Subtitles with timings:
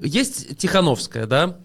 [0.00, 1.58] есть Тихановская, да?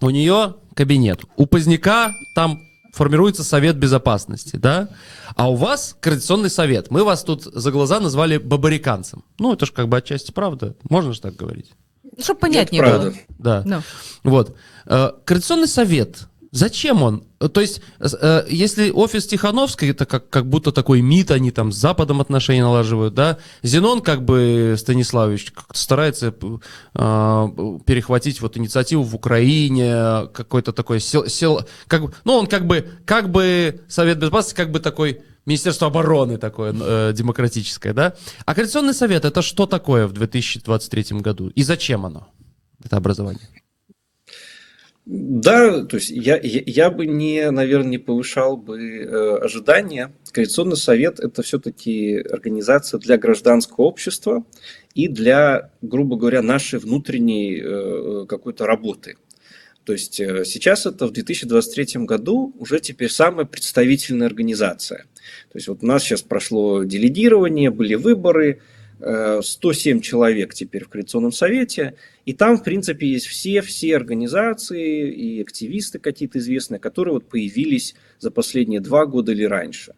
[0.00, 1.20] У нее кабинет.
[1.36, 2.60] У Поздняка там
[2.94, 4.88] формируется совет безопасности, да?
[5.36, 6.90] А у вас координационный совет.
[6.90, 9.24] Мы вас тут за глаза назвали бабариканцем.
[9.38, 10.74] Ну, это же как бы отчасти правда.
[10.88, 11.72] Можно же так говорить?
[12.18, 13.00] Чтобы понятнее Это было.
[13.02, 13.18] правда.
[13.38, 13.62] Да.
[13.64, 13.82] Ну.
[14.24, 14.56] Вот.
[14.86, 16.26] Э, Координационный совет.
[16.58, 17.22] Зачем он?
[17.40, 21.70] Э, То есть, э, если офис Тихановской, это как, как будто такой МИД, они там
[21.70, 23.38] с Западом отношения налаживают, да?
[23.62, 27.48] Зенон, как бы, Станиславович, как-то старается э,
[27.86, 33.30] перехватить вот инициативу в Украине, какой-то такой сел, сел- как, ну, он как бы, как
[33.30, 38.14] бы Совет Безопасности, как бы такой Министерство обороны такое э, демократическое, да?
[38.46, 41.50] А Координационный совет это что такое в 2023 году?
[41.50, 42.28] И зачем оно,
[42.84, 43.48] это образование?
[45.10, 50.12] Да, то есть я, я, я бы не, наверное, не повышал бы э, ожидания.
[50.32, 54.44] Коалиционный совет– это все-таки организация для гражданского общества
[54.92, 59.16] и для, грубо говоря, нашей внутренней э, какой-то работы.
[59.84, 65.04] То есть э, сейчас это в 2023 году уже теперь самая представительная организация.
[65.50, 68.60] То есть вот у нас сейчас прошло делегирование, были выборы,
[69.00, 71.94] 107 человек теперь в Коалиционном совете,
[72.26, 78.30] и там, в принципе, есть все-все организации и активисты какие-то известные, которые вот появились за
[78.30, 79.94] последние два года или раньше.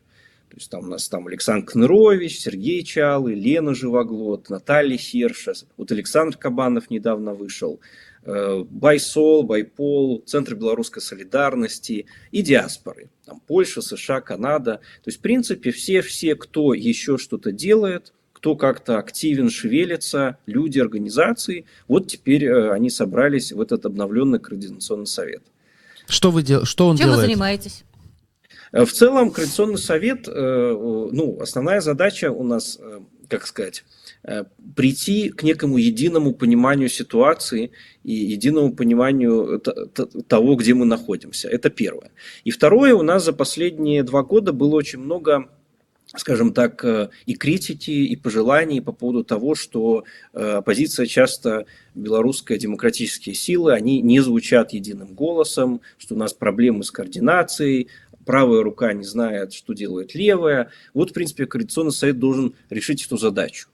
[0.50, 5.92] То есть там у нас там Александр Кнырович, Сергей Чалый, Лена Живоглот, Наталья Херша, вот
[5.92, 7.78] Александр Кабанов недавно вышел,
[8.24, 13.10] э, Байсол, Байпол, Центр белорусской солидарности и диаспоры.
[13.24, 14.80] Там Польша, США, Канада.
[15.04, 21.66] То есть, в принципе, все-все, кто еще что-то делает, кто как-то активен, шевелится, люди, организации,
[21.88, 25.42] вот теперь э, они собрались в этот обновленный координационный совет.
[26.08, 26.64] Что вы дел...
[26.64, 27.28] что он Чем вы делает?
[27.28, 27.84] занимаетесь?
[28.72, 30.32] Э, В целом, Координационный совет, э,
[31.12, 32.80] ну, основная задача у нас,
[33.28, 33.84] как сказать,
[34.74, 37.72] прийти к некому единому пониманию ситуации
[38.04, 39.60] и единому пониманию
[40.28, 41.48] того, где мы находимся.
[41.48, 42.10] Это первое.
[42.44, 45.50] И второе, у нас за последние два года было очень много
[46.16, 52.58] скажем так, э, и критики, и пожеланий по поводу того, что э, оппозиция часто, белорусская
[52.58, 57.88] демократические силы, они не звучат единым голосом, что у нас проблемы с координацией,
[58.24, 60.70] правая рука не знает, что делает левая.
[60.94, 63.68] Вот, в принципе, Координационный совет должен решить эту задачу.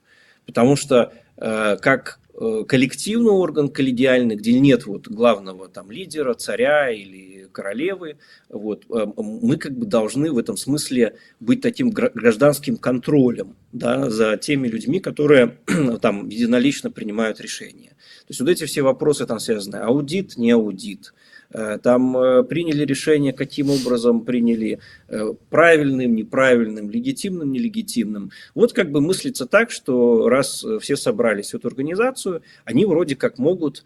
[0.45, 2.19] Потому что э, как
[2.67, 8.17] коллективный орган коллегиальный, где нет вот главного там лидера, царя или королевы,
[8.49, 14.09] вот, э, мы как бы должны в этом смысле быть таким гра- гражданским контролем да,
[14.09, 15.57] за теми людьми, которые
[16.01, 17.89] там единолично принимают решения.
[18.27, 19.77] То есть вот эти все вопросы там связаны.
[19.77, 21.13] Аудит, не аудит.
[21.51, 28.31] Э, Там э, приняли решение, каким образом приняли, э, правильным, неправильным, легитимным, нелегитимным.
[28.55, 33.37] Вот как бы мыслится так, что раз все собрались в эту организацию, они вроде как
[33.37, 33.85] могут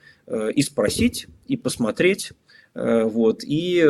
[0.55, 2.31] и спросить, и посмотреть,
[2.73, 3.83] вот, и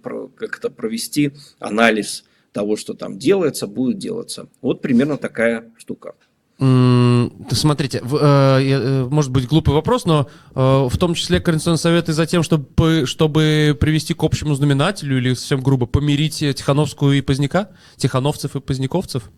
[0.00, 4.48] про- как-то провести анализ того, что там делается, будет делаться.
[4.62, 6.14] Вот примерно такая штука.
[6.58, 12.12] Смотрите, э, э, может быть глупый вопрос, но э, в том числе Координационный совет и
[12.12, 17.70] за тем, чтобы, чтобы привести к общему знаменателю или совсем грубо помирить Тихановскую и Поздняка,
[17.96, 19.30] Тихановцев и Поздняковцев?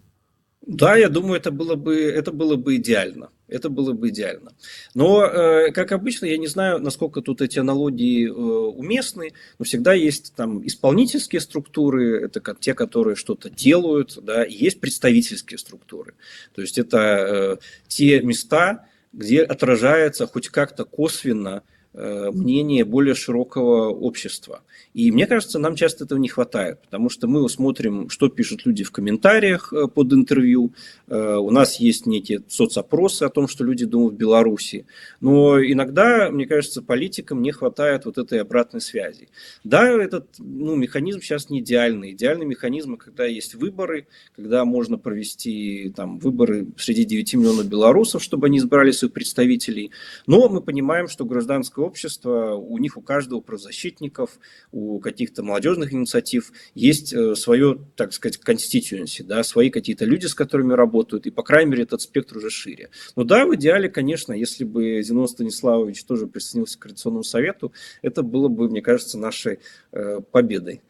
[0.66, 3.30] Да, я думаю, это было бы, это было бы идеально.
[3.48, 4.52] Это было бы идеально.
[4.94, 9.92] Но, э, как обычно, я не знаю, насколько тут эти аналогии э, уместны, но всегда
[9.92, 16.14] есть там исполнительские структуры, это как те, которые что-то делают, да, и есть представительские структуры.
[16.54, 21.62] То есть это э, те места, где отражается хоть как-то косвенно
[21.94, 24.62] мнение более широкого общества.
[24.94, 28.84] И мне кажется, нам часто этого не хватает, потому что мы смотрим, что пишут люди
[28.84, 30.72] в комментариях э, под интервью.
[31.08, 34.86] Э, У нас есть некие соцопросы о том, что люди думают в Беларуси.
[35.20, 39.28] Но иногда, мне кажется, политикам не хватает вот этой обратной связи.
[39.64, 42.12] Да, этот ну, механизм сейчас не идеальный.
[42.12, 44.06] Идеальный механизм, когда есть выборы,
[44.36, 49.90] когда можно провести там, выборы среди 9 миллионов белорусов, чтобы они избрали своих представителей.
[50.26, 54.38] Но мы понимаем, что гражданское общество, у них, у каждого правозащитников,
[54.72, 60.34] у каких-то молодежных инициатив есть э, свое, так сказать, constituency, да, свои какие-то люди, с
[60.34, 62.90] которыми работают, и, по крайней мере, этот спектр уже шире.
[63.16, 67.72] Но да, в идеале, конечно, если бы Зенон Станиславович тоже присоединился к Координационному совету,
[68.02, 69.60] это было бы, мне кажется, нашей
[69.92, 70.82] э, победой.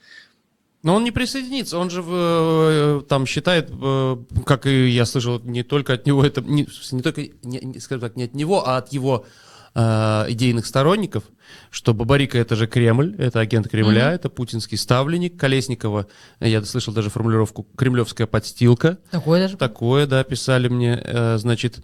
[0.84, 5.62] Но он не присоединится, он же э, там считает, э, как и я слышал, не
[5.62, 8.92] только от него, это не, не только, не, скажем так, не от него, а от
[8.92, 9.24] его
[9.74, 11.24] э, идейных сторонников,
[11.70, 16.06] что Бабарика это же Кремль, это агент Кремля, это путинский ставленник, Колесникова,
[16.40, 19.56] я слышал даже формулировку, кремлевская подстилка, Такое даже.
[19.56, 21.82] такое, да, писали мне, э, значит,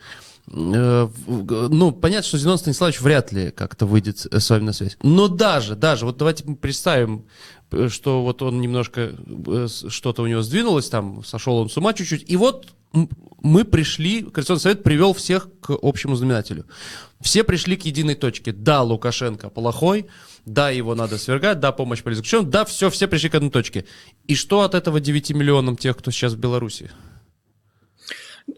[0.53, 4.97] Э, ну, понятно, что Зенон Станиславович вряд ли как-то выйдет с вами на связь.
[5.03, 7.25] Но даже, даже, вот давайте мы представим,
[7.71, 9.13] э, что вот он немножко,
[9.89, 14.61] что-то у него сдвинулось, там, сошел он с ума чуть-чуть, и вот мы пришли, Координационный
[14.61, 16.67] совет привел всех к общему знаменателю.
[17.21, 18.53] Все пришли к единой точке.
[18.53, 20.07] Да, Лукашенко плохой,
[20.45, 23.85] да, его надо свергать, да, помощь политзаключенным, да, все, все пришли к одной точке.
[24.27, 26.91] И что от этого 9 миллионам тех, кто сейчас в Беларуси?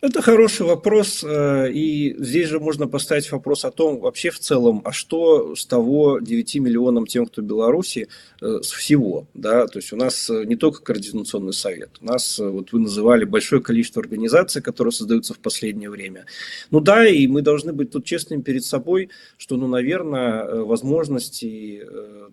[0.00, 4.80] Это хороший вопрос, э, и здесь же можно поставить вопрос о том, вообще в целом,
[4.84, 8.08] а что с того 9 миллионам тем, кто в Беларуси,
[8.40, 12.38] э, с всего, да, то есть у нас э, не только координационный совет, у нас,
[12.38, 16.26] вот вы называли, большое количество организаций, которые создаются в последнее время.
[16.70, 21.82] Ну да, и мы должны быть тут честными перед собой, что, ну, наверное, возможности,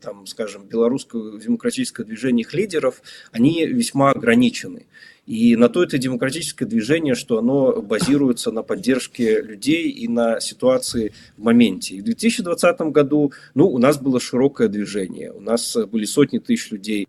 [0.01, 3.01] там, скажем, белорусского демократического движения их лидеров,
[3.31, 4.85] они весьма ограничены.
[5.29, 11.13] И на то это демократическое движение, что оно базируется на поддержке людей и на ситуации
[11.37, 11.97] в моменте.
[11.97, 16.71] И в 2020 году ну, у нас было широкое движение, у нас были сотни тысяч
[16.71, 17.07] людей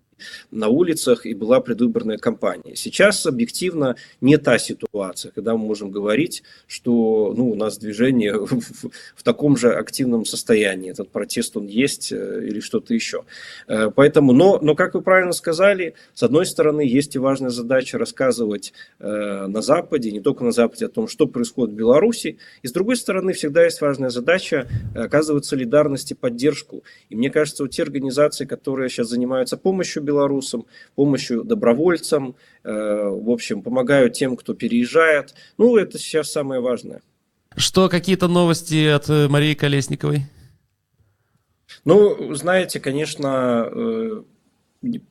[0.51, 2.77] на улицах и была предвыборная кампания.
[2.77, 8.91] Сейчас объективно не та ситуация, когда мы можем говорить, что ну, у нас движение в,
[9.15, 13.25] в таком же активном состоянии, этот протест он есть э, или что-то еще.
[13.67, 17.99] Э, поэтому, но, но, как вы правильно сказали, с одной стороны, есть и важная задача
[17.99, 22.67] рассказывать э, на Западе, не только на Западе, о том, что происходит в Беларуси, и
[22.67, 26.83] с другой стороны, всегда есть важная задача оказывать солидарность и поддержку.
[27.09, 32.35] И мне кажется, вот те организации, которые сейчас занимаются помощью белорусам, помощью добровольцам,
[32.65, 35.35] э, в общем, помогают тем, кто переезжает.
[35.59, 37.01] Ну, это сейчас самое важное.
[37.57, 40.23] Что, какие-то новости от э, Марии Колесниковой?
[41.85, 44.23] Ну, знаете, конечно, э,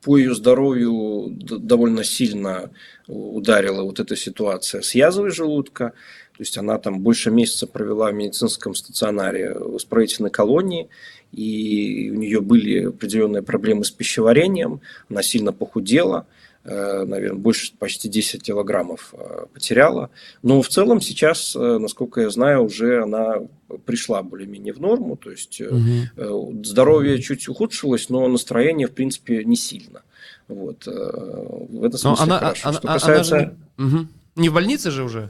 [0.01, 2.71] по ее здоровью довольно сильно
[3.07, 5.93] ударила вот эта ситуация с язвой желудка.
[6.35, 10.89] То есть она там больше месяца провела в медицинском стационаре в исправительной колонии
[11.31, 16.27] и у нее были определенные проблемы с пищеварением, она сильно похудела,
[16.65, 20.09] наверное, больше почти 10 килограммов э, потеряла.
[20.43, 23.37] Но в целом сейчас, э, насколько я знаю, уже она
[23.85, 26.63] пришла более-менее в норму, то есть угу.
[26.63, 30.01] здоровье чуть ухудшилось, но настроение, в принципе, не сильно.
[30.47, 30.85] Вот.
[30.87, 32.69] В этом смысле она, хорошо.
[32.69, 33.35] Она, Что касается...
[33.35, 33.97] Она же...
[33.97, 34.07] угу.
[34.35, 35.29] Не в больнице же уже?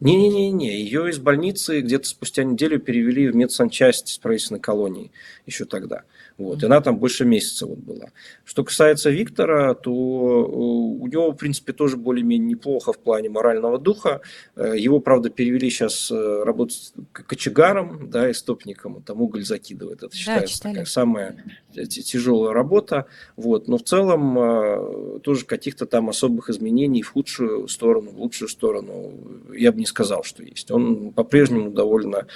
[0.00, 5.12] Не-не-не, ее из больницы где-то спустя неделю перевели в медсанчасть исправительной колонии
[5.46, 6.02] еще тогда.
[6.38, 8.10] Вот, и она там больше месяца вот была.
[8.44, 13.76] Что касается Виктора, то э, у него, в принципе, тоже более-менее неплохо в плане морального
[13.76, 14.20] духа.
[14.54, 20.04] Э, его, правда, перевели сейчас э, работать кочегаром, да, истопником, там уголь закидывает.
[20.04, 23.06] Это считается да, такая самая тяжелая работа.
[23.36, 23.66] Вот.
[23.66, 29.12] Но в целом тоже каких-то там особых изменений в худшую сторону, в лучшую сторону
[29.52, 30.70] я бы не сказал, что есть.
[30.70, 32.26] Он по-прежнему довольно,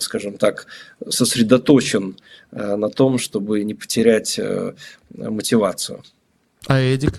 [0.00, 0.66] скажем так,
[1.08, 2.16] сосредоточен
[2.54, 4.74] Э, на том, чтобы не потерять э,
[5.12, 6.02] мотивацию.
[6.68, 7.18] А Эдик?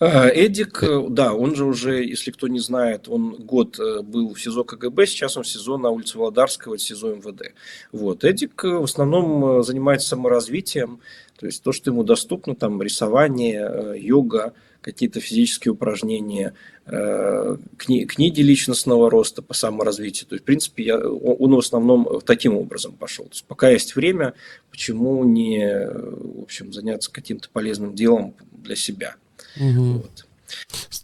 [0.00, 4.64] Э, Эдик, да, он же уже, если кто не знает, он год был в СИЗО
[4.64, 7.52] КГБ, сейчас он в СИЗО на улице Володарского, СИЗО МВД.
[7.92, 8.24] Вот.
[8.24, 10.98] Эдик в основном занимается саморазвитием,
[11.38, 14.52] то есть то, что ему доступно, там рисование, йога,
[14.84, 16.52] какие-то физические упражнения,
[16.84, 20.28] э, кни, книги личностного роста по саморазвитию.
[20.28, 23.24] То есть, в принципе, я, он в основном таким образом пошел.
[23.24, 24.34] То есть, пока есть время,
[24.70, 29.16] почему не в общем, заняться каким-то полезным делом для себя.
[29.58, 29.82] Угу.
[29.82, 30.26] Вот.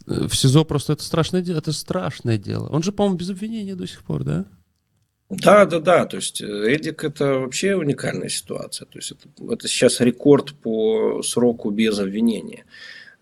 [0.05, 1.57] В СИЗО просто это страшное дело.
[1.57, 2.67] Это страшное дело.
[2.67, 4.45] Он же, по-моему, без обвинения до сих пор, да?
[5.31, 6.05] Да, да, да.
[6.05, 8.85] То есть э, Эдик это вообще уникальная ситуация.
[8.85, 12.65] То есть это, это сейчас рекорд по сроку без обвинения.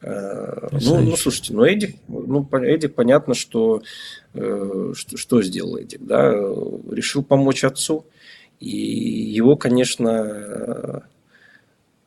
[0.02, 3.82] Э, ну, ну, слушайте, ну, Эдик, ну, Эдик, понятно, что,
[4.34, 6.32] э, что, что сделал Эдик, да,
[6.92, 8.06] решил помочь отцу,
[8.60, 11.04] и его, конечно,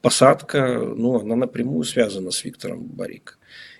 [0.03, 3.39] посадка, ну, она напрямую связана с Виктором Барик.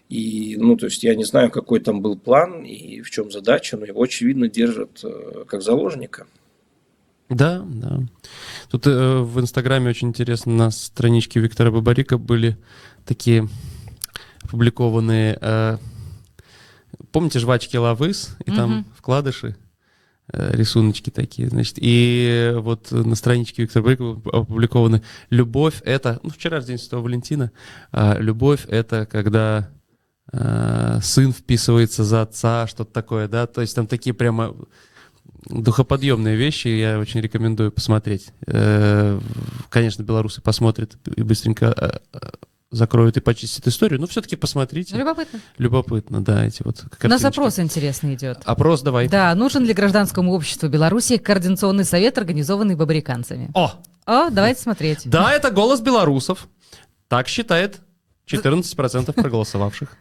[0.09, 3.77] И, ну, то есть я не знаю, какой там был план и в чем задача,
[3.77, 6.27] но его, очевидно, держат э, как заложника.
[7.31, 8.01] Да, да.
[8.71, 12.59] Тут э, в Инстаграме очень интересно, на страничке Виктора Бабарика были
[13.07, 13.49] такие
[14.53, 15.79] опубликованные, э,
[17.11, 19.57] помните жвачки Лавыс, и там mm вкладыши,
[20.33, 26.61] э, рисуночки такие, значит, и вот на страничке Виктора Брыкова опубликованы «Любовь— это...» Ну, вчера
[26.61, 27.51] же День Святого Валентина.
[27.91, 29.71] А «Любовь— это когда
[30.33, 34.55] э, сын вписывается за отца», что-то такое, да, то есть там такие прямо
[35.47, 38.33] духоподъемные вещи, я очень рекомендую посмотреть.
[38.47, 39.19] Э,
[39.71, 41.75] конечно, белорусы посмотрят и быстренько
[42.13, 42.19] э,
[42.73, 44.01] закроют и почистят историю.
[44.01, 44.97] Но все-таки посмотрите.
[44.97, 45.41] Любопытно.
[45.59, 47.27] Любопытно, да, эти вот У нас картиночки.
[47.27, 48.39] опрос интересный идет.
[48.45, 49.09] Опрос давай.
[49.09, 53.51] Да, нужен ли гражданскому обществу Беларуси координационный совет, организованный бобриканцами?
[53.55, 53.75] О,
[54.07, 55.03] О, давайте смотреть.
[55.05, 56.49] да, это голос белорусов.
[57.09, 57.81] Так считает
[58.27, 59.97] 14% проголосовавших.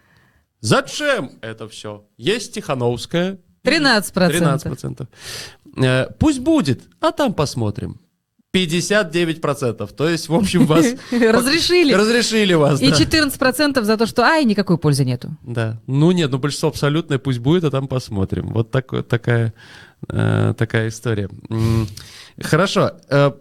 [0.62, 2.06] Зачем это все?
[2.18, 3.38] Есть Тихановская.
[3.64, 4.14] 13%.
[4.14, 5.08] 13%.
[5.78, 8.00] Э, Пусть будет, а там посмотрим.
[8.54, 9.94] 59%.
[9.94, 10.86] То есть, в общем, вас...
[11.12, 11.94] Разрешили.
[11.94, 12.96] Разрешили вас, И да.
[12.96, 15.30] 14% за то, что ай, никакой пользы нету.
[15.44, 15.82] Да.
[15.88, 18.50] Ну нет, ну большинство абсолютное, пусть будет, а там посмотрим.
[18.50, 19.54] Вот такой, такая,
[20.10, 21.30] э, такая история.
[22.42, 22.92] Хорошо.
[23.10, 23.32] Э,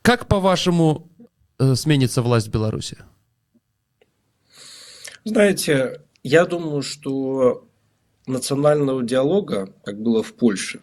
[0.00, 1.10] как, по-вашему,
[1.58, 2.96] э, сменится власть в Беларуси?
[5.24, 7.66] Знаете, я думаю, что
[8.26, 10.80] национального диалога, как было в Польше,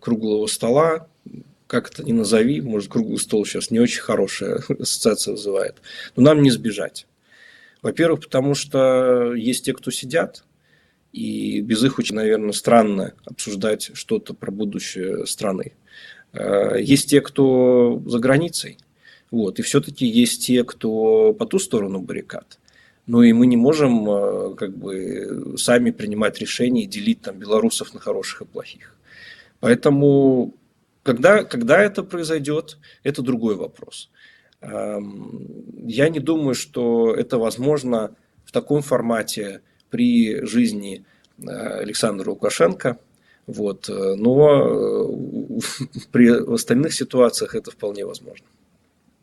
[0.00, 1.06] круглого стола,
[1.68, 5.76] как это ни назови, может, круглый стол сейчас не очень хорошая ассоциация вызывает,
[6.16, 7.06] но нам не сбежать.
[7.82, 10.44] Во-первых, потому что есть те, кто сидят,
[11.12, 15.74] и без их очень, наверное, странно обсуждать что-то про будущее страны.
[16.32, 18.78] Э, Есть те, кто за границей,
[19.30, 22.58] вот, и все-таки есть те, кто по ту сторону баррикад.
[23.06, 27.94] Ну и мы не можем э, как бы сами принимать решения и делить там белорусов
[27.94, 28.94] на хороших и плохих.
[29.60, 30.54] Поэтому
[31.08, 34.10] когда, когда это произойдет, это другой вопрос.
[34.60, 35.46] Эм,
[35.86, 38.10] Я не думаю, что это возможно
[38.44, 41.06] в таком формате при жизни
[41.38, 41.44] э,
[41.84, 42.98] Александра Лукашенко.
[43.46, 43.88] Вот.
[43.88, 45.60] э, Но э,
[46.12, 48.46] при остальных ситуациях это вполне возможно.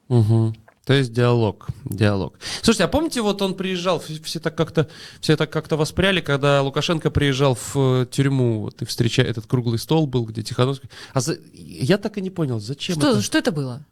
[0.10, 0.56] Мгм.
[0.86, 2.38] То есть диалог, диалог.
[2.62, 4.88] Слушайте, а помните, вот он приезжал, все так как-то,
[5.20, 9.80] все так как-то воспряли, когда Лукашенко приезжал в э, тюрьму, вот и встречая этот круглый
[9.80, 10.90] стол был, где Тихановский.
[11.14, 13.22] А за- я так и не понял, зачем Что, это?
[13.24, 13.84] что это было?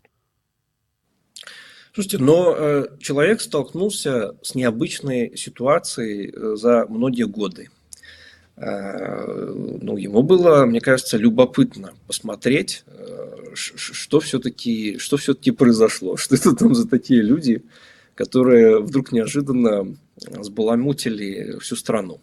[1.95, 7.69] Слушайте, но э, человек столкнулся с необычной ситуацией э, за многие годы.
[8.55, 16.35] Э, ну, ему было, мне кажется, любопытно посмотреть, э, что все-таки что все-таки произошло, что
[16.35, 17.63] это там за такие люди,
[18.15, 22.21] которые вдруг неожиданно сбаламутили всю страну.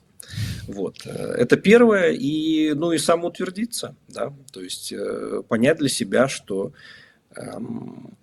[0.67, 0.99] Вот.
[1.05, 6.73] э, Это первое, и, ну и самоутвердиться, да, то есть э, понять для себя, что
[7.35, 8.17] эм,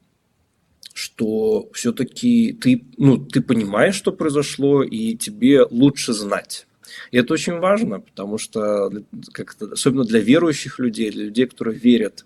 [0.93, 6.66] что все-таки ты, ну, ты понимаешь, что произошло, и тебе лучше знать.
[7.11, 8.91] И это очень важно, потому что,
[9.31, 12.25] как-то, особенно для верующих людей, для людей, которые верят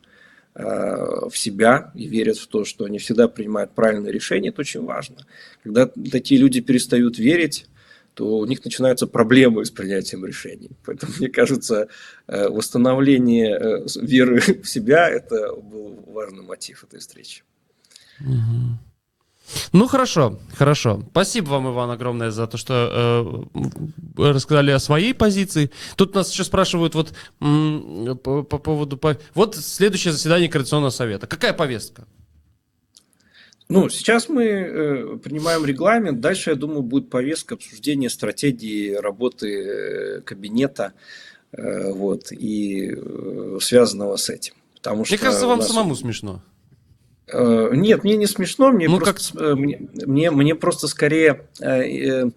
[0.56, 0.64] э,
[1.30, 5.26] в себя и верят в то, что они всегда принимают правильные решения, это очень важно.
[5.64, 7.68] Когда такие люди перестают верить,
[8.14, 10.72] то у них начинаются проблемы с принятием решений.
[10.86, 11.88] Поэтому, мне кажется,
[12.28, 17.44] э, восстановление э, веры в себя– это был важный мотив этой встречи.
[18.20, 18.80] Мгм.
[19.74, 21.02] Ну хорошо, хорошо.
[21.12, 23.44] Спасибо вам, Иван, огромное за то, что
[24.18, 25.72] э, рассказали о своей позиции.
[25.96, 28.98] Тут нас еще спрашивают вот м, по, по поводу...
[28.98, 31.28] по- Вот следующее заседание Координационного совета.
[31.28, 32.06] Какая повестка?
[33.70, 36.20] Ну, сейчас мы э, принимаем регламент.
[36.20, 39.48] Дальше, я думаю, будет повестка обсуждения стратегии работы
[40.18, 40.92] э, кабинета
[41.54, 44.56] э, вот, и э, связанного с этим.
[44.76, 46.42] Потому Мне что кажется, вам нас- самому смешно.
[47.28, 52.30] Э, Нет, мне не смешно, мне Ну, просто, э, мне, мне, мне просто скорее, э,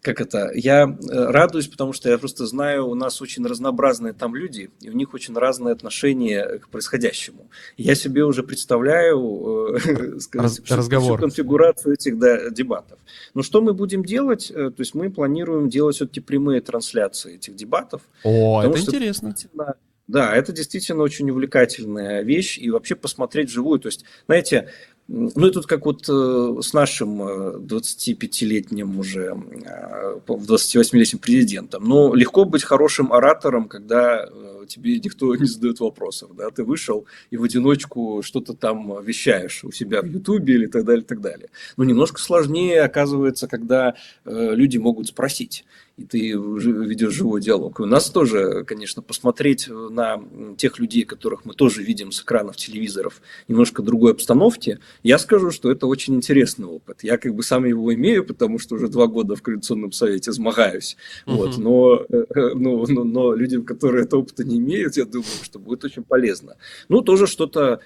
[0.00, 4.70] как это, я радуюсь, потому что я просто знаю, у нас очень разнообразные там люди,
[4.80, 7.48] и у них очень разное отношение к происходящему.
[7.76, 9.76] Я себе уже представляю
[10.32, 11.18] Раз- всю- разговор.
[11.18, 12.98] всю конфигурацию этих да, дебатов.
[13.34, 14.50] Но что мы будем делать?
[14.54, 19.30] То есть мы планируем делать все-таки прямые трансляции этих дебатов, О, это что интересно.
[19.30, 19.74] действительно-
[20.08, 23.78] Да, это действительно очень увлекательная вещь, и вообще посмотреть живую.
[23.78, 24.70] То есть, знаете,
[25.06, 31.84] ну и тут как вот э, с нашим э, 25-летним уже, э, по- 28-летним президентом.
[31.84, 36.30] Ну, легко быть хорошим оратором, когда э, тебе никто не задает вопросов.
[36.36, 36.50] Да?
[36.50, 41.04] Ты вышел и в одиночку что-то там вещаешь у себя в Ютубе или так далее,
[41.04, 41.48] так далее.
[41.76, 43.94] Но немножко сложнее оказывается, когда
[44.24, 45.64] э, люди могут спросить
[45.98, 47.80] и ты ведешь живой диалог.
[47.80, 52.22] И у нас тоже, конечно, посмотреть на м, тех людей, которых мы тоже видим с
[52.22, 57.02] экранов телевизоров, немножко другой обстановке, я скажу, что это очень интересный опыт.
[57.02, 60.96] Я как бы сам его имею, потому что уже два года в Координационном совете змагаюсь.
[61.26, 61.54] Вот.
[61.56, 61.64] Мгм.
[61.64, 65.58] Но, э, э, но, но, но людям, которые этого опыта не имеют, я думаю, что
[65.58, 66.56] будет очень полезно.
[66.88, 67.80] Ну, тоже что-то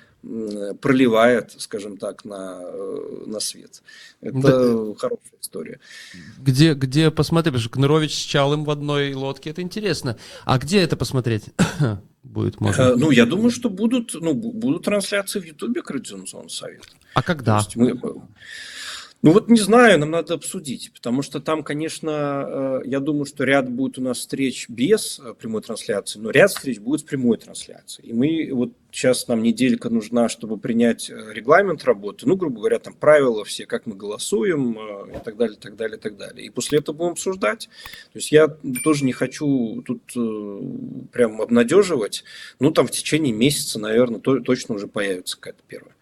[0.80, 3.82] проливает, скажем так, на, э, на свет.
[4.20, 5.80] Это хорошая история.
[6.38, 7.52] Где, где посмотреть?
[7.54, 10.16] Потому что Кнырович с Чалым в одной лодке, это интересно.
[10.44, 11.46] А где это посмотреть
[12.22, 12.82] будет можно?
[12.82, 16.86] Э, Ну, я думаю, что будут, ну, бу- будут трансляции в Ютубе Координационного совета.
[17.14, 17.56] А То когда?
[17.58, 17.98] есть мы,
[19.22, 23.44] Ну вот не знаю, нам надо обсудить, потому что там, конечно, э, я думаю, что
[23.44, 27.38] ряд будет у нас встреч без э, прямой трансляции, но ряд встреч будет с прямой
[27.38, 28.08] трансляцией.
[28.08, 32.80] И мы вот сейчас нам неделька нужна, чтобы принять э, регламент работы, ну, грубо говоря,
[32.80, 34.72] там правила все, как мы голосуем
[35.08, 36.44] и так далее, так далее, так далее.
[36.44, 37.68] И после этого будем обсуждать.
[38.12, 38.48] То есть я
[38.82, 40.02] тоже не хочу тут
[41.12, 42.24] прям обнадеживать.
[42.58, 45.94] Ну, там в течение месяца, наверное, то, точно уже появится какая-то первая.